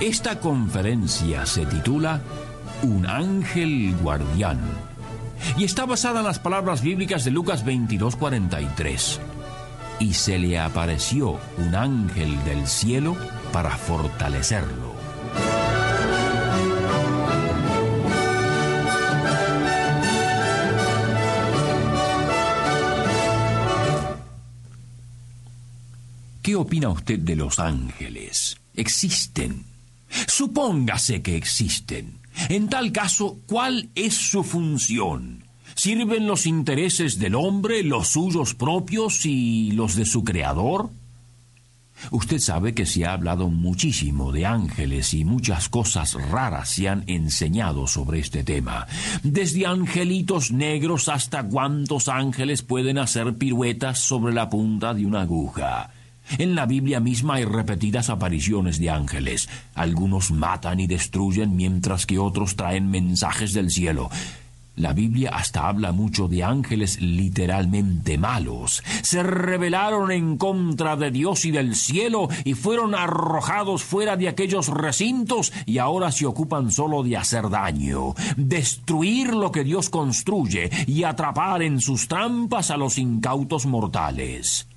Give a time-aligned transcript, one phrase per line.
[0.00, 2.20] Esta conferencia se titula
[2.82, 4.60] Un ángel guardián
[5.56, 9.18] y está basada en las palabras bíblicas de Lucas 22:43.
[9.98, 13.16] Y se le apareció un ángel del cielo
[13.52, 14.94] para fortalecerlo.
[26.40, 28.56] ¿Qué opina usted de los ángeles?
[28.74, 29.77] ¿Existen?
[30.26, 32.18] Supóngase que existen.
[32.48, 35.44] En tal caso, ¿cuál es su función?
[35.74, 40.90] ¿Sirven los intereses del hombre, los suyos propios y los de su creador?
[42.10, 47.04] Usted sabe que se ha hablado muchísimo de ángeles y muchas cosas raras se han
[47.06, 48.86] enseñado sobre este tema.
[49.22, 55.90] Desde angelitos negros hasta cuántos ángeles pueden hacer piruetas sobre la punta de una aguja.
[56.36, 59.48] En la Biblia misma hay repetidas apariciones de ángeles.
[59.74, 64.10] Algunos matan y destruyen mientras que otros traen mensajes del cielo.
[64.78, 68.84] La Biblia hasta habla mucho de ángeles literalmente malos.
[69.02, 74.68] Se rebelaron en contra de Dios y del cielo y fueron arrojados fuera de aquellos
[74.68, 81.02] recintos y ahora se ocupan solo de hacer daño, destruir lo que Dios construye y
[81.02, 84.68] atrapar en sus trampas a los incautos mortales.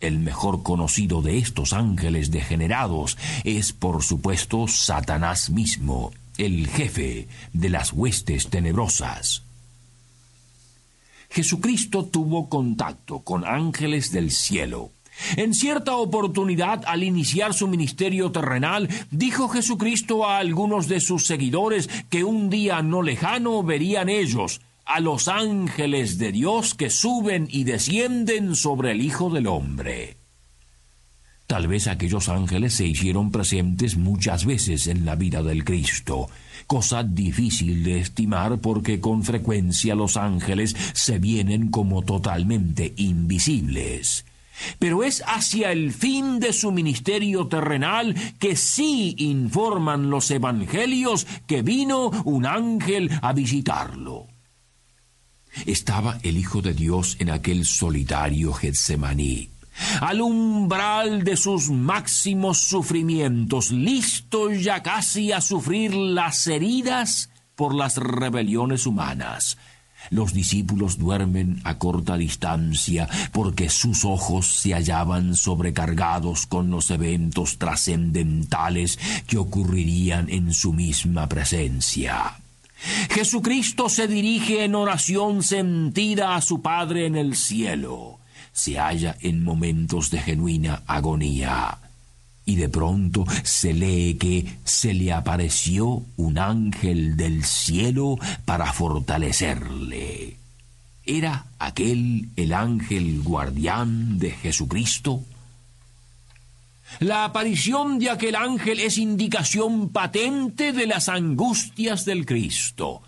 [0.00, 7.68] El mejor conocido de estos ángeles degenerados es, por supuesto, Satanás mismo, el jefe de
[7.70, 9.42] las huestes tenebrosas.
[11.30, 14.90] Jesucristo tuvo contacto con ángeles del cielo.
[15.36, 21.88] En cierta oportunidad, al iniciar su ministerio terrenal, dijo Jesucristo a algunos de sus seguidores
[22.10, 27.64] que un día no lejano verían ellos a los ángeles de Dios que suben y
[27.64, 30.16] descienden sobre el Hijo del Hombre.
[31.46, 36.28] Tal vez aquellos ángeles se hicieron presentes muchas veces en la vida del Cristo,
[36.66, 44.24] cosa difícil de estimar porque con frecuencia los ángeles se vienen como totalmente invisibles.
[44.78, 51.62] Pero es hacia el fin de su ministerio terrenal que sí informan los evangelios que
[51.62, 54.33] vino un ángel a visitarlo.
[55.66, 59.50] Estaba el Hijo de Dios en aquel solitario Getsemaní,
[60.00, 67.96] al umbral de sus máximos sufrimientos, listo ya casi a sufrir las heridas por las
[67.96, 69.56] rebeliones humanas.
[70.10, 77.58] Los discípulos duermen a corta distancia porque sus ojos se hallaban sobrecargados con los eventos
[77.58, 82.43] trascendentales que ocurrirían en su misma presencia.
[83.10, 88.18] Jesucristo se dirige en oración sentida a su Padre en el cielo.
[88.52, 91.78] Se halla en momentos de genuina agonía.
[92.46, 100.36] Y de pronto se lee que se le apareció un ángel del cielo para fortalecerle.
[101.06, 105.22] ¿Era aquel el ángel guardián de Jesucristo?
[107.00, 113.02] La aparición de aquel ángel es indicación patente de las angustias del Cristo.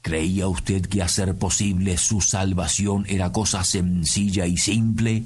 [0.00, 5.24] ¿Creía usted que hacer posible su salvación era cosa sencilla y simple?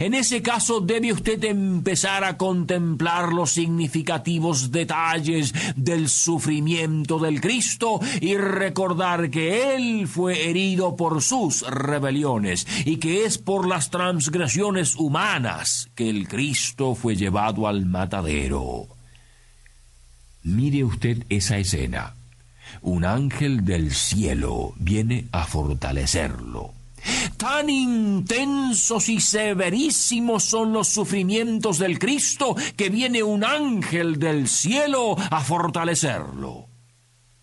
[0.00, 8.00] En ese caso debe usted empezar a contemplar los significativos detalles del sufrimiento del Cristo
[8.20, 14.96] y recordar que Él fue herido por sus rebeliones y que es por las transgresiones
[14.96, 18.86] humanas que el Cristo fue llevado al matadero.
[20.42, 22.14] Mire usted esa escena.
[22.82, 26.77] Un ángel del cielo viene a fortalecerlo
[27.38, 35.16] Tan intensos y severísimos son los sufrimientos del Cristo que viene un ángel del cielo
[35.16, 36.66] a fortalecerlo.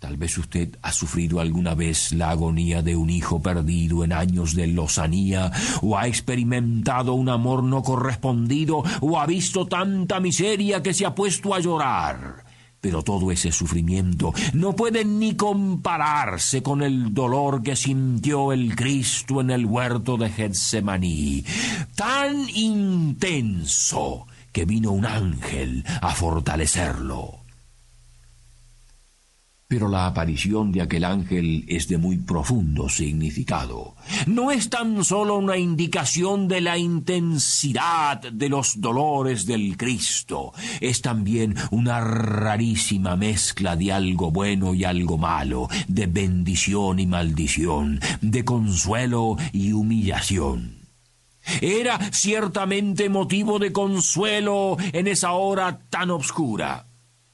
[0.00, 4.54] Tal vez usted ha sufrido alguna vez la agonía de un hijo perdido en años
[4.54, 5.52] de lozanía,
[5.82, 11.14] o ha experimentado un amor no correspondido, o ha visto tanta miseria que se ha
[11.14, 12.45] puesto a llorar.
[12.86, 19.40] Pero todo ese sufrimiento no puede ni compararse con el dolor que sintió el Cristo
[19.40, 21.44] en el huerto de Getsemaní,
[21.96, 27.45] tan intenso que vino un ángel a fortalecerlo.
[29.68, 33.96] Pero la aparición de aquel ángel es de muy profundo significado.
[34.28, 41.02] No es tan solo una indicación de la intensidad de los dolores del Cristo, es
[41.02, 48.44] también una rarísima mezcla de algo bueno y algo malo, de bendición y maldición, de
[48.44, 50.86] consuelo y humillación.
[51.60, 56.86] Era ciertamente motivo de consuelo en esa hora tan obscura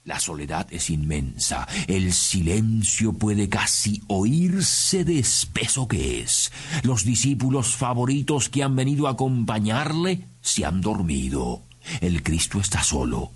[0.04, 6.50] la soledad es inmensa, el silencio puede casi oírse de espeso que es.
[6.82, 11.62] Los discípulos favoritos que han venido a acompañarle se han dormido.
[12.00, 13.30] El Cristo está solo,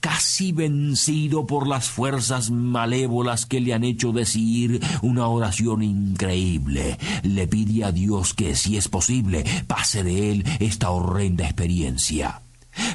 [0.00, 6.98] casi vencido por las fuerzas malévolas que le han hecho decir una oración increíble.
[7.22, 12.42] Le pide a Dios que, si es posible, pase de él esta horrenda experiencia.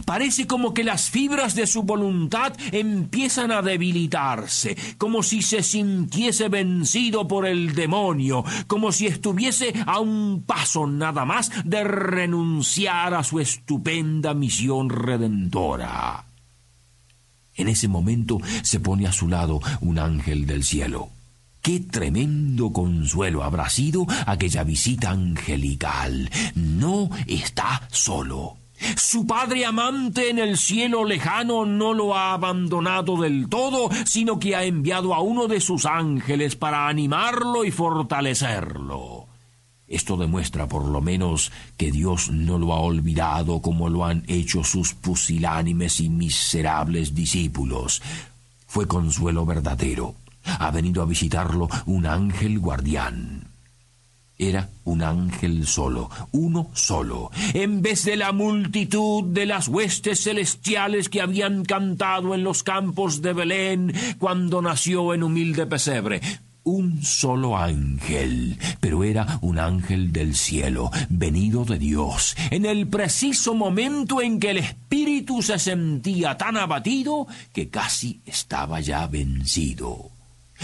[0.06, 6.50] Parece como que las fibras de su voluntad empiezan a debilitarse, como si se sintiese
[6.50, 13.24] vencido por el demonio, como si estuviese a un paso nada más de renunciar a
[13.24, 16.26] su estupenda misión redentora.
[17.56, 21.10] En ese momento se pone a su lado un ángel del cielo.
[21.62, 26.30] Qué tremendo consuelo habrá sido aquella visita angelical.
[26.56, 28.63] No está solo.
[28.98, 34.56] Su padre amante en el cielo lejano no lo ha abandonado del todo, sino que
[34.56, 39.28] ha enviado a uno de sus ángeles para animarlo y fortalecerlo.
[39.88, 44.64] Esto demuestra por lo menos que Dios no lo ha olvidado como lo han hecho
[44.64, 48.02] sus pusilánimes y miserables discípulos.
[48.66, 50.16] Fue consuelo verdadero.
[50.46, 53.53] Ha venido a visitarlo un ángel guardián.
[54.44, 61.08] Era un ángel solo, uno solo, en vez de la multitud de las huestes celestiales
[61.08, 66.20] que habían cantado en los campos de Belén cuando nació en humilde pesebre.
[66.66, 73.54] Un solo ángel, pero era un ángel del cielo, venido de Dios, en el preciso
[73.54, 80.13] momento en que el espíritu se sentía tan abatido que casi estaba ya vencido.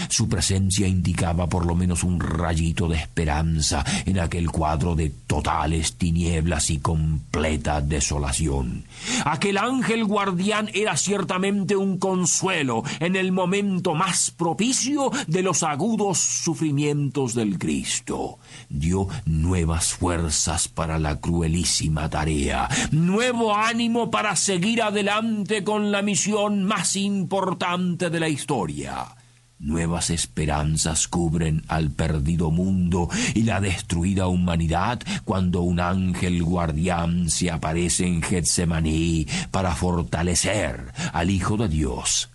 [0.08, 5.94] Su presencia indicaba por lo menos un rayito de esperanza en aquel cuadro de totales
[5.94, 8.84] tinieblas y completa desolación.
[9.24, 16.18] Aquel ángel guardián era ciertamente un consuelo en el momento más propicio de los agudos
[16.18, 18.38] sufrimientos del Cristo.
[18.68, 26.64] Dio nuevas fuerzas para la cruelísima tarea, nuevo ánimo para seguir adelante con la misión
[26.64, 29.19] más importante de la historia.
[29.60, 37.50] Nuevas esperanzas cubren al perdido mundo y la destruida humanidad cuando un ángel guardián se
[37.50, 42.30] aparece en Getsemaní para fortalecer al Hijo de Dios.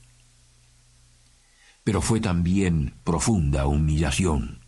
[1.83, 4.60] Pero fue también profunda humillación.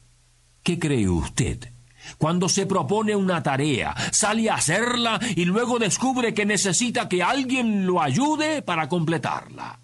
[0.63, 1.71] ¿Qué cree usted?
[2.18, 7.86] Cuando se propone una tarea, sale a hacerla y luego descubre que necesita que alguien
[7.86, 9.80] lo ayude para completarla.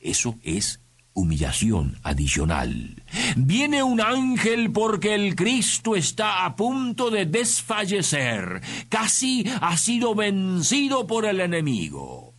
[0.00, 0.80] Eso es
[1.18, 3.02] humillación adicional.
[3.36, 11.06] Viene un ángel porque el Cristo está a punto de desfallecer, casi ha sido vencido
[11.06, 12.34] por el enemigo.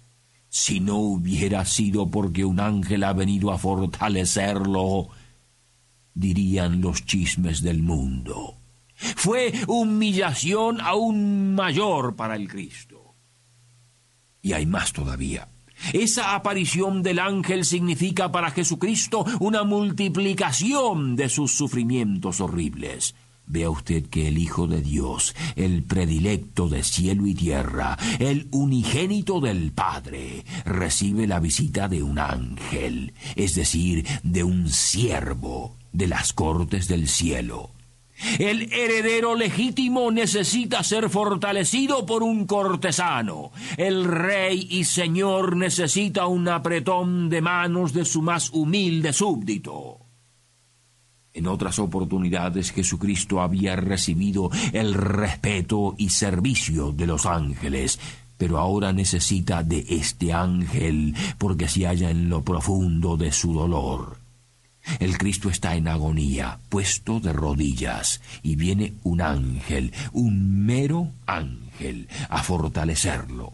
[0.50, 5.10] Si no hubiera sido porque un ángel ha venido a fortalecerlo,
[6.14, 8.56] dirían los chismes del mundo.
[8.96, 13.16] Fue humillación aún mayor para el Cristo.
[14.42, 15.48] Y hay más todavía.
[15.94, 23.16] Esa aparición del ángel significa para Jesucristo una multiplicación de sus sufrimientos horribles.
[23.50, 29.42] Vea usted que el Hijo de Dios, el predilecto de cielo y tierra, el unigénito
[29.42, 36.32] del Padre, recibe la visita de un ángel, es decir, de un siervo de las
[36.32, 37.72] cortes del cielo.
[38.38, 43.52] El heredero legítimo necesita ser fortalecido por un cortesano.
[43.78, 50.00] El rey y señor necesita un apretón de manos de su más humilde súbdito.
[51.34, 58.00] En otras oportunidades Jesucristo había recibido el respeto y servicio de los ángeles,
[58.38, 64.19] pero ahora necesita de este ángel porque se halla en lo profundo de su dolor.
[65.00, 72.08] El Cristo está en agonía, puesto de rodillas, y viene un ángel, un mero ángel,
[72.30, 73.54] a fortalecerlo.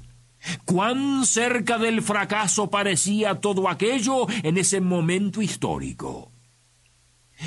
[0.63, 6.31] Cuán cerca del fracaso parecía todo aquello en ese momento histórico.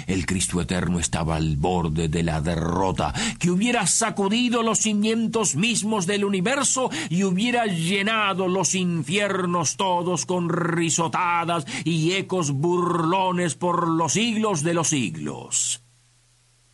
[0.07, 6.07] El Cristo eterno estaba al borde de la derrota, que hubiera sacudido los cimientos mismos
[6.07, 14.13] del universo y hubiera llenado los infiernos todos con risotadas y ecos burlones por los
[14.13, 15.83] siglos de los siglos.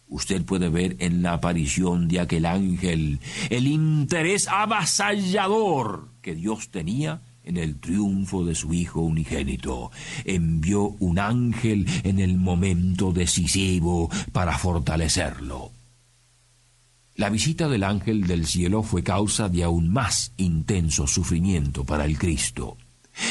[0.07, 7.23] Usted puede ver en la aparición de aquel ángel el interés avasallador que Dios tenía
[7.45, 9.91] en el triunfo de su Hijo unigénito.
[10.25, 15.71] Envió un ángel en el momento decisivo para fortalecerlo.
[17.17, 22.19] La visita del ángel del cielo fue causa de aún más intenso sufrimiento para el
[22.19, 22.77] Cristo.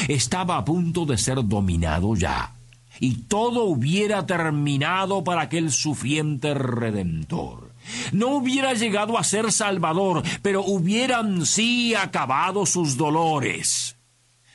[0.08, 2.54] Estaba a punto de ser dominado ya,
[2.98, 7.72] y todo hubiera terminado para aquel sufriente redentor.
[8.12, 13.96] No hubiera llegado a ser Salvador, pero hubieran sí acabado sus dolores.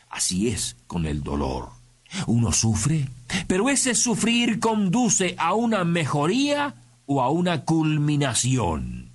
[0.09, 1.69] Así es con el dolor.
[2.27, 3.07] Uno sufre,
[3.47, 6.75] pero ese sufrir conduce a una mejoría
[7.05, 9.09] o a una culminación.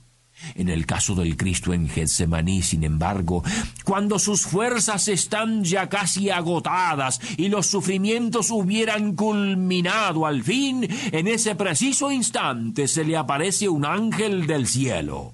[0.54, 3.42] En el caso del Cristo en Getsemaní, sin embargo,
[3.84, 11.28] cuando sus fuerzas están ya casi agotadas y los sufrimientos hubieran culminado al fin, en
[11.28, 15.32] ese preciso instante se le aparece un ángel del cielo.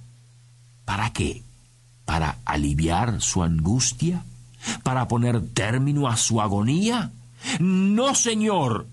[0.84, 1.42] ¿Para qué?
[2.04, 4.24] ¿Para aliviar su angustia?
[4.82, 7.12] Para poner término a su agonía?
[7.58, 8.86] No, Señor.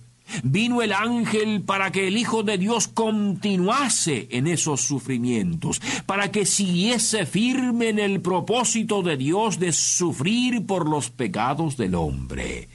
[0.43, 6.45] Vino el ángel para que el Hijo de Dios continuase en esos sufrimientos, para que
[6.45, 12.67] siguiese firme en el propósito de Dios de sufrir por los pecados del hombre.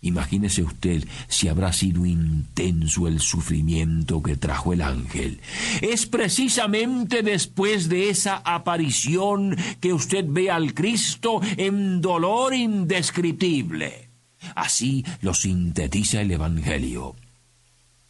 [0.00, 5.40] Imagínese usted si habrá sido intenso el sufrimiento que trajo el ángel.
[5.80, 14.08] Es precisamente después de esa aparición que usted ve al Cristo en dolor indescriptible.
[14.54, 17.16] Así lo sintetiza el Evangelio.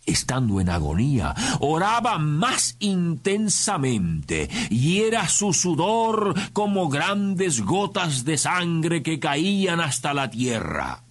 [0.04, 9.02] Estando en agonía, oraba más intensamente, y era su sudor como grandes gotas de sangre
[9.02, 11.07] que caían hasta la tierra.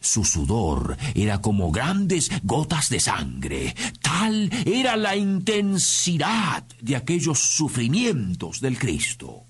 [0.00, 3.74] Su sudor era como grandes gotas de sangre.
[4.00, 9.46] Tal era la intensidad de aquellos sufrimientos del Cristo.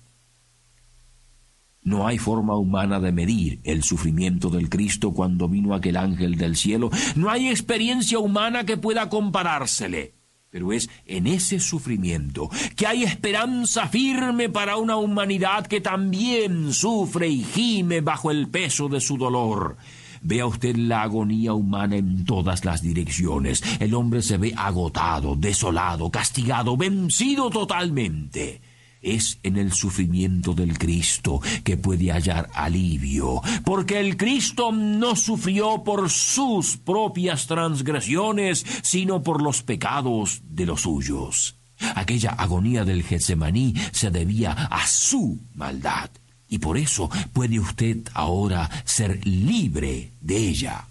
[1.83, 6.55] No hay forma humana de medir el sufrimiento del Cristo cuando vino aquel ángel del
[6.55, 6.89] cielo.
[7.15, 10.13] No hay experiencia humana que pueda comparársele.
[10.49, 17.27] Pero es en ese sufrimiento que hay esperanza firme para una humanidad que también sufre
[17.27, 19.77] y gime bajo el peso de su dolor.
[20.23, 23.61] Vea usted la agonía humana en todas las direcciones.
[23.79, 28.61] El hombre se ve agotado, desolado, castigado, vencido totalmente.
[29.01, 35.83] Es en el sufrimiento del Cristo que puede hallar alivio, porque el Cristo no sufrió
[35.83, 41.57] por sus propias transgresiones, sino por los pecados de los suyos.
[41.95, 46.09] Aquella agonía del Getsemaní se debía a su maldad
[46.53, 50.85] y por eso puede usted ahora ser libre de ella.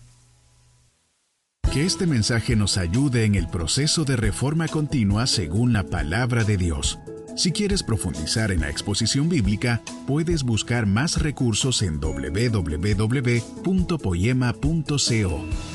[1.73, 6.57] Que este mensaje nos ayude en el proceso de reforma continua según la palabra de
[6.57, 6.99] Dios.
[7.37, 13.05] Si quieres profundizar en la exposición bíblica, puedes buscar más recursos en www.poema.co.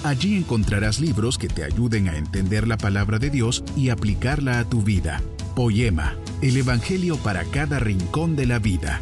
[0.03, 4.65] Allí encontrarás libros que te ayuden a entender la palabra de Dios y aplicarla a
[4.65, 5.21] tu vida.
[5.55, 9.01] Poema, el Evangelio para cada rincón de la vida.